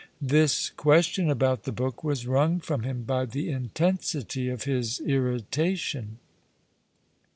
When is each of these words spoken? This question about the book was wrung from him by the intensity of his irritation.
This 0.19 0.71
question 0.71 1.29
about 1.29 1.61
the 1.61 1.71
book 1.71 2.03
was 2.03 2.25
wrung 2.25 2.59
from 2.59 2.81
him 2.81 3.03
by 3.03 3.25
the 3.25 3.51
intensity 3.51 4.49
of 4.49 4.63
his 4.63 4.99
irritation. 5.01 6.17